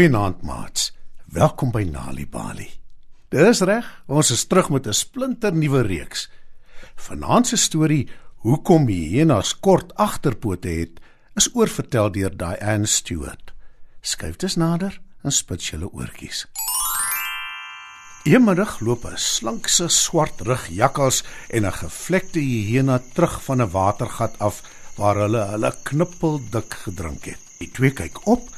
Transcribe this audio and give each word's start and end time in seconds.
Goeienaand 0.00 0.38
maats. 0.48 0.94
Welkom 1.28 1.74
by 1.74 1.82
Nali 1.84 2.22
Bali. 2.24 2.64
Dis 3.28 3.58
reg, 3.68 3.84
ons 4.08 4.30
is 4.32 4.46
terug 4.48 4.70
met 4.72 4.86
'n 4.88 4.96
splinter 4.96 5.52
nuwe 5.52 5.82
reeks. 5.84 6.30
Vanaand 6.96 7.46
se 7.46 7.56
storie, 7.56 8.08
Hoekom 8.36 8.86
hyenas 8.86 9.52
kort 9.60 9.94
agterpote 9.94 10.68
het, 10.68 11.00
is 11.34 11.50
oorvertel 11.54 12.12
deur 12.12 12.36
Diane 12.36 12.86
Stewart. 12.86 13.52
Skuif 14.00 14.36
dus 14.36 14.56
nader 14.56 15.00
en 15.22 15.32
spits 15.32 15.70
julle 15.70 15.92
oortjies. 15.92 16.46
Eenmiddag 18.24 18.80
loop 18.80 19.04
'n 19.04 19.16
slankse 19.16 19.88
swartrug 19.88 20.68
jakkals 20.68 21.24
en 21.50 21.66
'n 21.66 21.72
gevlekte 21.72 22.38
hyena 22.38 23.02
terug 23.12 23.44
van 23.44 23.60
'n 23.62 23.70
watergat 23.70 24.38
af 24.38 24.62
waar 24.96 25.16
hulle 25.16 25.44
hulle 25.44 25.74
knippeldik 25.82 26.74
gedrink 26.74 27.24
het. 27.24 27.40
Die 27.58 27.70
twee 27.70 27.92
kyk 27.92 28.26
op 28.26 28.48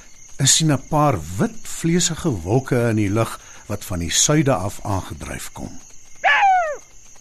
en 0.43 0.49
sien 0.51 0.73
'n 0.75 0.87
paar 0.91 1.17
wit 1.39 1.59
vleesige 1.63 2.31
wolke 2.43 2.79
in 2.91 2.97
die 2.97 3.11
lug 3.19 3.41
wat 3.67 3.85
van 3.85 3.99
die 3.99 4.11
suide 4.11 4.55
af 4.55 4.81
aangedryf 4.83 5.53
kom. 5.53 5.79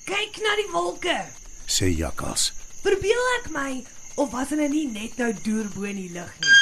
Kyk 0.09 0.33
na 0.41 0.55
die 0.61 0.71
wolke. 0.71 1.17
Sê 1.65 1.85
jakkals. 1.85 2.53
Verbeel 2.81 3.25
ek 3.37 3.49
my 3.53 3.83
of 4.15 4.31
was 4.31 4.49
hulle 4.49 4.69
nie 4.69 4.87
net 4.87 5.17
nou 5.17 5.33
deur 5.43 5.67
bo 5.75 5.83
in 5.83 5.95
die 5.95 6.09
lug 6.13 6.31
nie? 6.41 6.57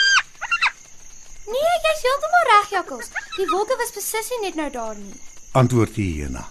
Nee, 1.53 1.75
jy's 1.85 2.03
heeltemal 2.05 2.45
reg, 2.51 2.67
Jakkals. 2.69 3.09
Die 3.37 3.47
wolke 3.53 3.77
was 3.79 3.95
beslis 3.95 4.29
nie 4.29 4.41
net 4.47 4.55
nou 4.55 4.69
daar 4.69 4.95
nie. 4.95 5.15
Antwoord 5.51 5.95
die 5.95 6.11
hyena. 6.11 6.43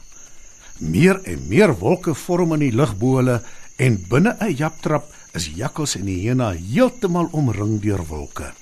Meer 0.78 1.20
en 1.24 1.48
meer 1.48 1.78
wolke 1.78 2.14
vorm 2.14 2.52
in 2.52 2.64
die 2.64 2.72
lug 2.72 2.96
bo 2.96 3.16
hulle 3.16 3.42
en 3.76 4.06
binne 4.08 4.36
'n 4.40 4.56
japtrap 4.56 5.12
is 5.34 5.50
jakkals 5.54 5.96
en 5.96 6.06
die 6.06 6.20
hyena 6.22 6.52
heeltemal 6.52 7.28
omring 7.32 7.80
deur 7.82 8.06
wolke. 8.06 8.54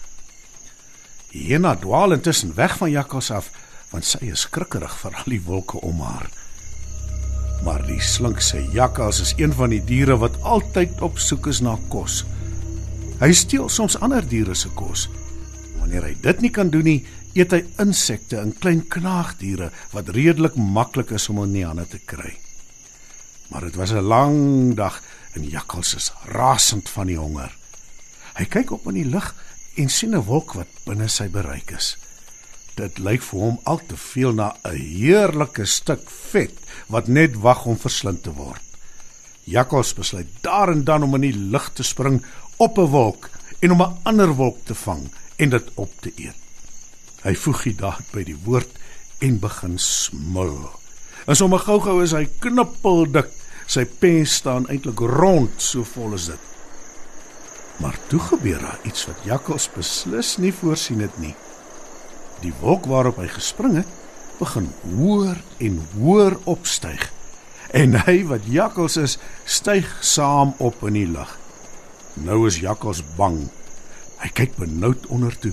Hyena 1.30 1.74
dwaal 1.76 2.12
intussen 2.16 2.54
weg 2.54 2.76
van 2.76 2.90
jakkals 2.90 3.30
af 3.30 3.50
want 3.92 4.04
sy 4.04 4.32
is 4.32 4.46
skrikkerig 4.46 4.94
vir 5.00 5.14
al 5.14 5.30
die 5.30 5.42
wolke 5.46 5.80
om 5.86 6.00
haar. 6.02 6.26
Maar 7.64 7.84
die 7.86 8.00
slinkse 8.02 8.60
jakkals 8.74 9.20
is 9.24 9.34
een 9.38 9.54
van 9.56 9.72
die 9.72 9.82
diere 9.84 10.18
wat 10.20 10.36
altyd 10.42 11.00
op 11.02 11.20
soek 11.22 11.46
is 11.52 11.62
na 11.64 11.76
kos. 11.92 12.24
Hy 13.20 13.30
steel 13.32 13.70
soms 13.72 13.96
ander 14.04 14.26
diere 14.26 14.54
se 14.58 14.68
kos. 14.76 15.06
Wanneer 15.78 16.10
hy 16.10 16.16
dit 16.22 16.42
nie 16.44 16.52
kan 16.52 16.70
doen 16.72 16.84
nie, 16.84 16.98
eet 17.36 17.52
hy 17.52 17.62
insekte 17.82 18.40
en 18.40 18.54
klein 18.60 18.82
knaagdiere 18.92 19.70
wat 19.92 20.12
redelik 20.16 20.56
maklik 20.56 21.14
is 21.16 21.28
om 21.32 21.42
in 21.44 21.54
die 21.56 21.64
hande 21.66 21.86
te 21.88 22.00
kry. 22.04 22.34
Maar 23.52 23.68
dit 23.68 23.76
was 23.76 23.92
'n 23.92 24.02
lang 24.02 24.74
dag 24.74 25.02
en 25.34 25.44
jakkals 25.44 25.94
is 25.94 26.12
rasend 26.24 26.88
van 26.88 27.06
die 27.06 27.18
honger. 27.18 27.56
Hy 28.34 28.44
kyk 28.44 28.70
op 28.70 28.86
in 28.86 28.94
die 28.94 29.10
lug 29.10 29.34
en 29.76 29.88
sien 29.88 30.14
'n 30.16 30.24
wolk 30.24 30.54
wat 30.54 30.68
binne 30.84 31.08
sy 31.08 31.28
bereik 31.28 31.70
is. 31.70 31.96
Dit 32.76 32.98
lyk 32.98 33.22
vir 33.22 33.40
hom 33.40 33.58
al 33.64 33.80
te 33.88 33.96
veel 33.96 34.32
na 34.32 34.56
'n 34.64 34.76
heerlike 34.76 35.64
stuk 35.64 36.10
vet 36.10 36.56
wat 36.88 37.08
net 37.08 37.36
wag 37.36 37.66
om 37.66 37.78
verslind 37.78 38.22
te 38.22 38.32
word. 38.32 38.62
Jakkals 39.44 39.94
besluit 39.94 40.28
daar 40.40 40.68
en 40.68 40.84
dan 40.84 41.02
om 41.02 41.14
in 41.14 41.20
die 41.20 41.38
lug 41.52 41.70
te 41.72 41.82
spring 41.82 42.24
op 42.56 42.78
'n 42.78 42.90
wolk 42.90 43.30
en 43.60 43.72
om 43.72 43.82
'n 43.82 43.96
ander 44.02 44.34
wolk 44.34 44.58
te 44.64 44.74
vang 44.74 45.10
en 45.36 45.50
dit 45.50 45.70
op 45.74 45.92
te 46.00 46.12
eet. 46.16 46.36
Hy 47.22 47.34
voeg 47.34 47.62
die 47.62 47.74
daad 47.74 48.04
by 48.12 48.24
die 48.24 48.38
woord 48.44 48.70
en 49.18 49.38
begin 49.38 49.78
smil. 49.78 50.70
En 51.26 51.36
sommer 51.36 51.58
gou-gou 51.58 52.02
is 52.02 52.12
hy 52.12 52.28
knippeldik. 52.38 53.28
Sy 53.66 53.84
pens 53.84 54.34
staan 54.34 54.68
eintlik 54.68 54.98
rond, 54.98 55.50
so 55.62 55.84
vol 55.84 56.14
is 56.14 56.26
dit. 56.26 56.55
Maar 57.82 57.98
toe 58.08 58.20
gebeur 58.20 58.60
daar 58.60 58.78
iets 58.88 59.06
wat 59.06 59.24
Jakkals 59.24 59.68
beslis 59.74 60.36
nie 60.36 60.52
voorsien 60.52 61.00
het 61.04 61.18
nie. 61.20 61.34
Die 62.40 62.52
wolk 62.60 62.86
waarop 62.88 63.20
hy 63.20 63.28
gespring 63.32 63.76
het, 63.80 63.90
begin 64.38 64.70
hoër 64.96 65.40
en 65.64 65.78
hoër 65.96 66.38
opstyg. 66.44 67.10
En 67.76 67.96
hy 68.06 68.20
wat 68.28 68.48
Jakkals 68.48 68.96
is, 69.00 69.18
styg 69.44 69.88
saam 70.00 70.54
op 70.58 70.82
in 70.88 70.96
die 71.00 71.08
lug. 71.08 71.38
Nou 72.14 72.46
is 72.48 72.60
Jakkals 72.62 73.02
bang. 73.16 73.46
Hy 74.22 74.32
kyk 74.32 74.56
benoud 74.60 75.08
onder 75.12 75.34
toe 75.40 75.52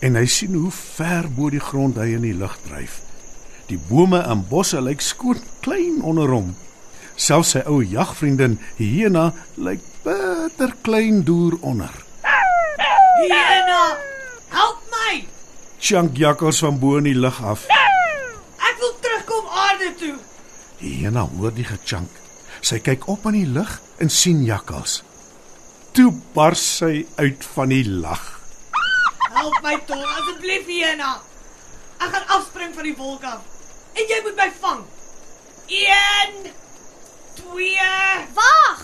en 0.00 0.16
hy 0.16 0.24
sien 0.32 0.54
hoe 0.56 0.72
ver 0.72 1.28
bo 1.36 1.50
die 1.52 1.60
grond 1.60 1.98
hy 2.00 2.14
in 2.16 2.24
die 2.24 2.36
lug 2.36 2.56
dryf. 2.64 3.00
Die 3.68 3.78
bome 3.90 4.22
en 4.24 4.46
bosse 4.48 4.80
lyk 4.80 5.02
skoon 5.04 5.40
klein 5.64 6.00
onder 6.02 6.32
hom. 6.32 6.54
Selfs 7.20 7.52
sy 7.52 7.60
ou 7.68 7.82
jagvriendin 7.84 8.56
Hyena 8.78 9.26
lyk 9.60 9.82
bitter 10.04 10.72
klein 10.86 11.20
deur 11.28 11.58
onder. 11.60 11.92
Hyena, 13.20 13.82
help 14.54 14.80
my. 14.94 15.18
Chunk 15.76 16.16
jakkals 16.16 16.62
van 16.64 16.78
bo 16.80 16.96
in 16.96 17.10
die 17.10 17.18
lug 17.18 17.42
af. 17.44 17.66
Ek 17.68 18.80
wil 18.80 18.94
terugkom 19.04 19.50
aarde 19.52 19.90
toe. 20.00 20.14
Hyena 20.80 21.26
hoor 21.34 21.52
die 21.52 21.66
gechunk. 21.68 22.08
Sy 22.64 22.80
kyk 22.84 23.04
op 23.12 23.28
in 23.28 23.36
die 23.36 23.50
lug 23.58 23.74
en 24.00 24.08
sien 24.12 24.40
jakkals. 24.46 25.02
Toe 25.92 26.08
bars 26.32 26.62
sy 26.80 27.04
uit 27.20 27.44
van 27.52 27.74
die 27.74 27.84
lag. 27.84 28.24
Help 29.34 29.60
my 29.66 29.76
tog 29.90 30.08
asseblief 30.16 30.64
Hyena. 30.72 31.18
Ek 32.00 32.16
gaan 32.16 32.32
afspring 32.38 32.72
van 32.72 32.88
die 32.88 32.96
wolk 32.96 33.28
af. 33.28 33.44
En 33.92 34.08
jy 34.08 34.22
moet 34.24 34.40
my 34.40 34.48
vang. 34.64 34.82
1 35.68 36.50
2 37.40 37.78
Wag! 38.34 38.80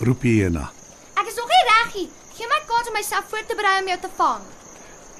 Roep 0.00 0.22
Hyena. 0.22 0.70
Ek 1.14 1.28
is 1.28 1.36
nog 1.38 1.50
nie 1.50 1.64
reg 1.68 1.92
nie. 1.94 2.08
Gee 2.34 2.48
my 2.48 2.60
kans 2.68 2.88
om 2.90 2.96
myself 2.96 3.28
voor 3.30 3.44
te 3.46 3.56
berei 3.58 3.76
om 3.82 3.90
jou 3.92 3.98
te 4.00 4.10
vang. 4.16 4.46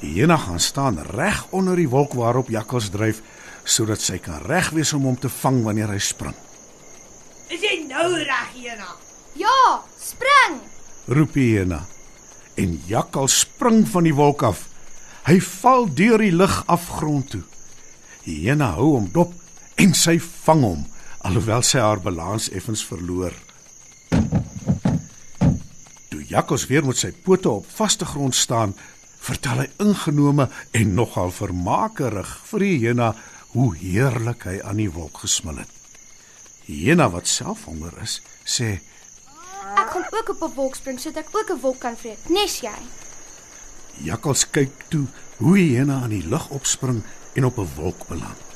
Hyena 0.01 0.37
gaan 0.41 0.61
staan 0.61 0.99
reg 1.13 1.45
onder 1.53 1.77
die 1.77 1.89
wolk 1.93 2.17
waarop 2.17 2.49
jakkals 2.51 2.89
dryf 2.91 3.21
sodat 3.69 4.01
sy 4.03 4.17
kan 4.19 4.41
reg 4.49 4.71
wees 4.75 4.95
om 4.97 5.05
hom 5.07 5.19
te 5.21 5.29
vang 5.29 5.61
wanneer 5.67 5.93
hy 5.93 6.01
spring. 6.03 6.37
Is 7.53 7.61
jy 7.63 7.85
nou 7.91 8.09
reg 8.17 8.55
Hyena? 8.57 8.95
Ja, 9.39 9.83
spring! 10.01 10.59
Roep 11.11 11.37
Hyena. 11.37 11.85
En 12.59 12.79
jakkals 12.89 13.43
spring 13.45 13.85
van 13.89 14.09
die 14.09 14.17
wolk 14.17 14.43
af. 14.49 14.65
Hy 15.29 15.37
val 15.45 15.87
deur 15.95 16.19
die 16.19 16.35
lug 16.35 16.63
af 16.67 16.89
grond 16.97 17.31
toe. 17.35 17.45
Hyena 18.25 18.73
hou 18.79 18.95
hom 18.97 19.11
dop 19.13 19.37
en 19.81 19.95
sy 19.97 20.17
vang 20.21 20.65
hom 20.65 20.89
alhoewel 21.27 21.63
sy 21.63 21.79
haar 21.79 22.01
balans 22.01 22.49
effens 22.51 22.85
verloor. 22.87 23.35
Toe 26.11 26.23
jakkals 26.29 26.67
weer 26.71 26.87
met 26.87 26.99
sy 27.01 27.13
pote 27.13 27.51
op 27.51 27.69
vaste 27.77 28.09
grond 28.09 28.35
staan, 28.35 28.75
vertel 29.21 29.65
hy 29.65 29.69
ingenome 29.85 30.49
en 30.77 30.95
nogal 30.97 31.33
vermakerig 31.35 32.31
vir 32.51 32.65
hyena 32.65 33.13
hoe 33.53 33.75
heerlik 33.77 34.47
hy 34.49 34.57
aan 34.65 34.81
die 34.81 34.91
wolk 34.93 35.25
gesmil 35.25 35.61
het. 35.61 35.73
Hyena 36.71 37.11
wat 37.13 37.29
self 37.29 37.67
honger 37.69 37.97
is, 38.03 38.21
sê: 38.47 38.79
Ek 39.77 39.91
gaan 39.93 40.07
ook 40.11 40.29
op 40.35 40.43
'n 40.49 40.55
wolk 40.55 40.75
spring 40.75 41.01
sodat 41.01 41.27
ek 41.27 41.37
ook 41.37 41.51
'n 41.51 41.61
wolk 41.61 41.81
kan 41.81 41.97
vreet. 41.97 42.29
Nes 42.29 42.61
jy? 42.61 42.79
Jakkals 44.03 44.51
kyk 44.51 44.73
toe 44.89 45.07
hoe 45.37 45.59
hyena 45.59 46.03
aan 46.03 46.15
die 46.15 46.27
lug 46.27 46.49
opspring 46.51 47.03
en 47.35 47.45
op 47.45 47.59
'n 47.59 47.69
wolk 47.77 48.09
beland. 48.09 48.50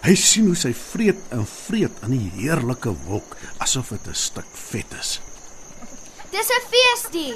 Hy 0.00 0.14
sien 0.16 0.46
hoe 0.48 0.56
sy 0.56 0.72
vreet 0.72 1.18
en 1.34 1.44
vreet 1.46 1.92
aan 2.04 2.14
die 2.16 2.30
heerlike 2.38 2.92
wolk 3.06 3.36
asof 3.60 3.90
dit 3.92 4.06
'n 4.08 4.14
stuk 4.14 4.48
vet 4.70 4.92
is. 5.00 5.20
Dis 6.30 6.48
'n 6.50 6.62
feestie. 6.72 7.34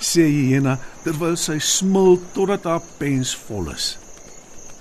Sê 0.00 0.22
hyena 0.22 0.78
terwyl 1.04 1.36
sy 1.36 1.58
smil 1.58 2.20
totdat 2.34 2.64
haar 2.64 2.82
pens 2.98 3.34
vol 3.48 3.70
is. 3.70 3.96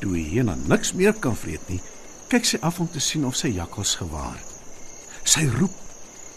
Toe 0.02 0.16
hyena 0.18 0.56
niks 0.56 0.94
meer 0.94 1.14
kan 1.14 1.36
vreet 1.36 1.70
nie, 1.70 1.82
kyk 2.30 2.46
sy 2.46 2.58
af 2.62 2.80
om 2.80 2.88
te 2.92 3.00
sien 3.00 3.26
of 3.26 3.36
sy 3.36 3.48
jakkals 3.48 3.96
gewaar. 3.96 4.40
Sy 5.24 5.46
roep, 5.60 5.72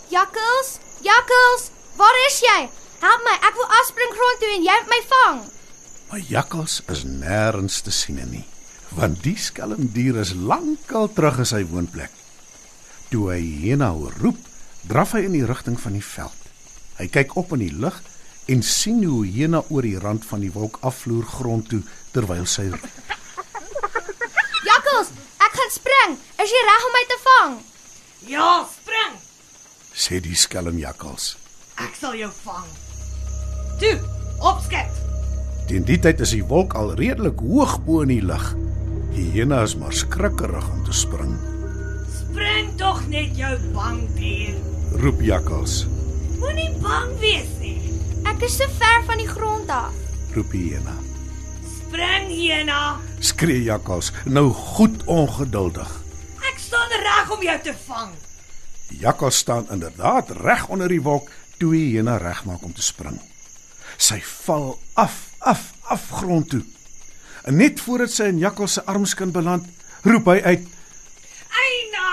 Jakkals, 0.08 0.78
jakkals, 1.02 1.70
waar 1.96 2.14
is 2.28 2.40
jy? 2.40 2.69
Help 3.00 3.20
my, 3.25 3.34
ek 3.49 3.54
wil 3.54 3.66
afspring 3.81 4.12
grond 4.14 4.38
toe 4.40 4.50
en 4.54 4.62
jy 4.62 4.76
moet 4.81 4.88
my 4.88 5.02
vang. 5.12 5.40
maar 6.08 6.20
jakkals 6.20 6.82
is 6.88 7.04
nêrens 7.04 7.81
te 7.82 7.90
sien 7.90 8.20
nie, 8.31 8.44
want 8.96 9.22
die 9.25 9.37
skelmdier 9.37 10.16
is 10.22 10.32
lankal 10.34 11.10
terug 11.12 11.43
in 11.43 11.48
sy 11.48 11.62
woonplek. 11.69 12.12
Toe 13.12 13.28
hy 13.34 13.40
hyena 13.44 13.93
hoor 13.94 14.14
roep, 14.22 14.38
draf 14.88 15.14
hy 15.16 15.26
in 15.28 15.37
die 15.37 15.46
rigting 15.46 15.76
van 15.81 15.96
die 15.98 16.04
veld. 16.04 16.46
Hy 16.96 17.08
kyk 17.12 17.37
op 17.37 17.52
in 17.56 17.66
die 17.66 17.75
lug 17.75 17.98
en 18.48 18.62
sien 18.64 19.02
hoe 19.04 19.25
hyena 19.26 19.60
oor 19.69 19.84
die 19.84 19.98
rand 20.00 20.25
van 20.25 20.43
die 20.44 20.52
wolk 20.54 20.78
afvloer 20.87 21.26
grond 21.28 21.69
toe 21.70 21.82
terwyl 22.14 22.46
sy 22.48 22.69
roep. 22.72 22.87
Jakkals, 24.66 25.12
ek 25.44 25.58
gaan 25.60 25.72
spring. 25.75 26.19
Is 26.42 26.54
jy 26.54 26.62
reg 26.69 26.87
om 26.88 26.96
my 26.96 27.04
te 27.10 27.19
vang? 27.26 27.56
Ja, 28.26 28.50
spring. 28.72 29.19
sê 29.96 30.20
die 30.20 30.37
skelmjakkals. 30.37 31.34
Ek 31.81 31.94
sal 31.96 32.16
jou 32.19 32.28
vang. 32.42 32.69
Toe, 33.81 33.96
opskep. 34.44 34.92
Teen 35.66 35.87
die 35.88 35.99
tyd 36.00 36.20
is 36.25 36.34
die 36.37 36.44
wolk 36.46 36.76
al 36.78 36.92
redelik 36.99 37.40
hoog 37.42 37.78
bo 37.87 38.02
in 38.04 38.12
die 38.12 38.25
lug. 38.25 38.44
Die 39.16 39.26
hyena 39.32 39.62
is 39.64 39.74
maar 39.80 39.94
skrikkerig 39.96 40.66
om 40.72 40.82
te 40.84 40.92
spring, 40.94 41.34
Spring 42.16 42.68
tog 42.76 42.98
net 43.08 43.36
jou 43.38 43.52
bang 43.72 44.02
dier. 44.18 44.56
roep 45.00 45.20
jakkals, 45.24 45.86
Moenie 46.36 46.68
bang 46.82 47.14
wees 47.22 47.48
nie. 47.62 47.78
Ek 48.28 48.42
is 48.44 48.58
so 48.60 48.66
ver 48.78 49.04
van 49.08 49.16
die 49.22 49.28
grond 49.28 49.70
af. 49.72 49.92
roep 50.34 50.50
die 50.52 50.66
hyena. 50.70 50.92
Spring 51.78 52.28
in, 52.28 52.42
Jena. 52.42 52.96
Skree 53.20 53.62
Jakkals, 53.64 54.12
nou 54.26 54.50
goed 54.52 55.04
ongeduldig. 55.06 55.88
Ek 56.50 56.58
staan 56.60 56.92
reg 57.02 57.30
om 57.32 57.42
jou 57.42 57.56
te 57.64 57.74
vang. 57.86 58.12
Die 58.90 58.98
jakkals 59.00 59.36
staan 59.40 59.66
inderdaad 59.72 60.30
reg 60.44 60.68
onder 60.68 60.88
die 60.92 61.00
wolk 61.02 61.30
toe 61.58 61.72
die 61.72 61.86
hyena 61.94 62.18
regmaak 62.20 62.62
om 62.64 62.72
te 62.74 62.82
spring. 62.82 63.16
Sy 63.96 64.20
val 64.44 64.76
af, 64.94 65.16
af, 65.40 65.72
af 65.88 66.04
grond 66.20 66.50
toe. 66.50 66.62
En 67.46 67.60
net 67.60 67.78
voordat 67.81 68.10
sy 68.10 68.26
in 68.32 68.40
jakkals 68.43 68.75
se 68.75 68.82
armskin 68.90 69.31
beland, 69.31 69.66
roep 70.02 70.26
hy 70.32 70.40
uit: 70.43 70.64
Eina! 71.62 72.08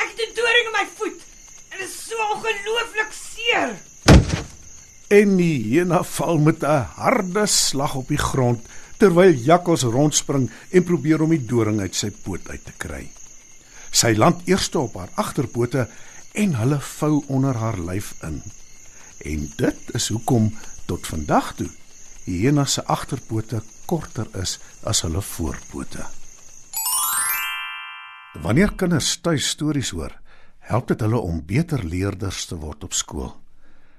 Ek 0.00 0.08
het 0.08 0.22
'n 0.24 0.34
doring 0.38 0.68
in 0.70 0.76
my 0.76 0.86
voet. 0.96 1.18
En 1.68 1.78
dit 1.78 1.88
is 1.88 1.96
so 2.08 2.16
ongelooflik 2.32 3.12
seer. 3.12 3.76
En 5.12 5.36
die 5.36 5.58
hyena 5.66 6.02
val 6.02 6.38
met 6.38 6.64
'n 6.64 6.88
harde 6.96 7.46
slag 7.46 7.94
op 7.94 8.08
die 8.08 8.22
grond 8.30 8.64
terwyl 8.96 9.34
jakkals 9.34 9.82
rondspring 9.82 10.50
en 10.70 10.84
probeer 10.84 11.22
om 11.22 11.30
die 11.30 11.46
doring 11.46 11.80
uit 11.80 11.94
sy 11.94 12.10
poot 12.10 12.48
uit 12.48 12.64
te 12.64 12.72
kry. 12.76 13.10
Sy 13.90 14.14
land 14.16 14.48
eers 14.48 14.70
op 14.74 14.94
haar 14.94 15.10
agterpote 15.14 15.88
en 16.32 16.54
hulle 16.54 16.80
vou 16.80 17.24
onder 17.26 17.54
haar 17.54 17.78
lyf 17.78 18.14
in. 18.22 18.42
En 19.18 19.52
dit 19.56 19.78
is 19.92 20.08
hoekom 20.08 20.54
tot 20.86 21.06
vandag 21.06 21.54
toe 21.54 21.68
hyena 22.24 22.64
se 22.64 22.84
agterpote 22.84 23.62
korter 23.92 24.24
is 24.40 24.56
as 24.88 25.02
hulle 25.04 25.20
voorpote. 25.20 26.00
Wanneer 28.40 28.72
kinders 28.80 29.20
tuis 29.20 29.44
stories 29.52 29.92
hoor, 29.92 30.16
help 30.70 30.86
dit 30.88 31.02
hulle 31.04 31.20
om 31.20 31.44
beter 31.44 31.84
leerders 31.84 32.48
te 32.48 32.56
word 32.56 32.88
op 32.88 32.96
skool. 32.96 33.36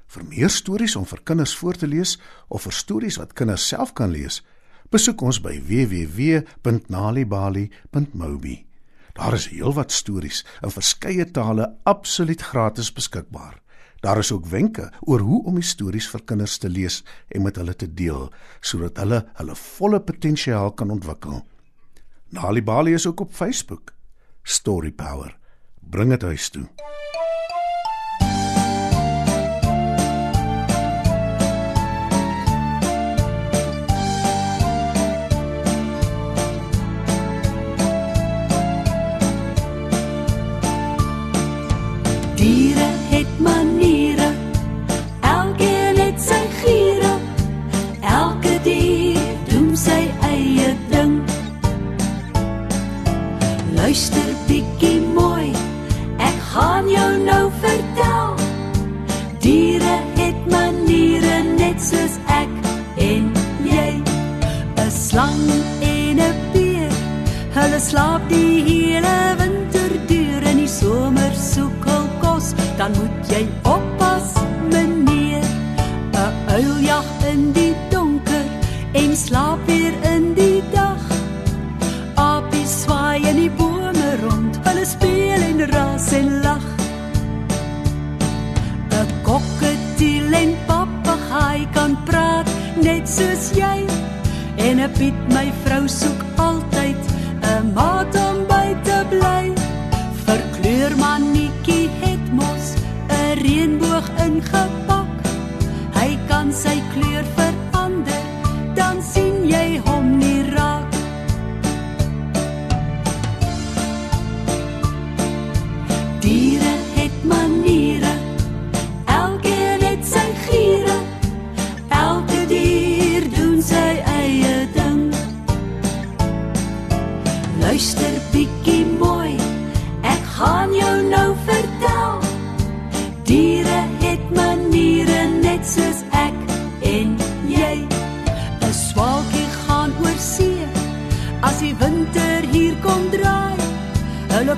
Vir 0.10 0.26
meer 0.32 0.50
stories 0.50 0.98
om 0.98 1.06
vir 1.06 1.22
kinders 1.30 1.54
voor 1.60 1.78
te 1.78 1.86
lees 1.90 2.18
of 2.50 2.62
vir 2.66 2.74
stories 2.74 3.18
wat 3.22 3.38
kinders 3.38 3.68
self 3.70 3.94
kan 3.98 4.12
lees, 4.14 4.44
besoek 4.94 5.22
ons 5.22 5.42
by 5.46 5.56
www.nalibali.mobi. 5.70 8.56
Daar 9.14 9.34
is 9.38 9.50
heelwat 9.54 9.92
stories 9.94 10.42
in 10.66 10.74
verskeie 10.74 11.26
tale 11.30 11.78
absoluut 11.86 12.42
gratis 12.42 12.90
beskikbaar. 12.98 13.62
Daar 14.04 14.18
is 14.18 14.32
ook 14.32 14.46
wenke 14.46 14.92
oor 15.00 15.20
hoe 15.20 15.44
om 15.48 15.62
stories 15.62 16.10
vir 16.12 16.24
kinders 16.28 16.58
te 16.60 16.70
lees 16.70 17.04
en 17.32 17.46
met 17.46 17.56
hulle 17.56 17.76
te 17.76 17.88
deel 17.88 18.26
sodat 18.60 19.00
hulle 19.00 19.22
hulle 19.40 19.56
volle 19.56 20.02
potensiaal 20.04 20.74
kan 20.76 20.92
ontwikkel. 20.92 21.40
Nalibali 22.36 22.94
is 22.94 23.08
ook 23.08 23.24
op 23.24 23.32
Facebook. 23.32 23.94
Story 24.44 24.92
Power. 24.92 25.38
Bring 25.80 26.10
dit 26.10 26.22
huis 26.22 26.50
toe. 26.50 26.68
Slaap 67.94 68.24
die 68.30 68.43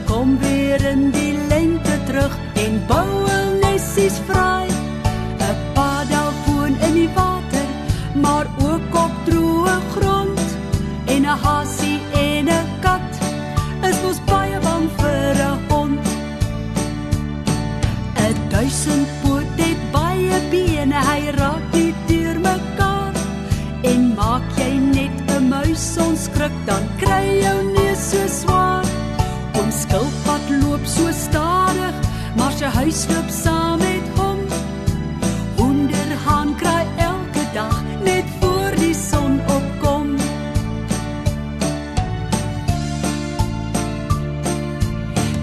kom 0.06 0.38
weer 0.40 0.86
in 0.86 1.12
die 1.12 1.34
lente 1.50 1.98
terug 2.06 2.34
en 2.54 2.78
bou 2.88 3.08
hul 3.28 3.50
nessies 3.62 4.18
vry. 4.28 4.66
'n 5.48 5.58
Paddelfoon 5.76 6.74
in 6.88 6.94
die 6.94 7.10
water, 7.16 7.68
maar 8.24 8.48
ook 8.70 8.96
op 9.06 9.14
droë 9.28 9.78
grond. 9.96 10.46
En 11.06 11.22
'n 11.22 11.38
hasie 11.46 12.00
en 12.14 12.50
'n 12.50 12.68
kat 12.86 13.12
is 13.90 13.98
mos 14.04 14.20
baie 14.32 14.60
bang 14.68 14.88
vir 15.00 15.36
'n 15.52 15.60
hond. 15.70 16.06
'n 18.28 18.36
Duisendpoot 18.50 19.50
het 19.56 19.82
baie 19.92 20.38
bene, 20.50 20.98
hy 21.10 21.22
raak 21.42 21.66
nie 21.74 21.94
deur 22.08 22.38
mekaar. 22.40 23.14
En 23.84 24.14
maak 24.16 24.46
jy 24.58 24.72
net 24.98 25.18
'n 25.38 25.48
muis 25.48 25.98
onskrik, 25.98 26.56
dan 26.66 26.84
kry 26.98 27.26
jou 27.46 27.55
maar 32.86 32.94
sy 32.94 33.08
huis 33.08 33.16
loop 33.16 33.30
saam 33.30 33.80
met 33.80 34.08
hom. 34.18 34.40
Hoenderhaan 35.58 36.56
kry 36.56 36.86
elke 36.98 37.46
dag 37.54 37.82
net 38.04 38.26
voor 38.40 38.76
die 38.76 38.94
son 38.94 39.40
opkom. 39.48 40.16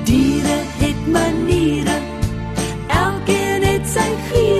Diere 0.04 0.58
het 0.78 1.06
maniere. 1.06 1.98
Elkeen 2.86 3.62
het 3.62 3.86
sy 3.86 4.10
giere. 4.30 4.51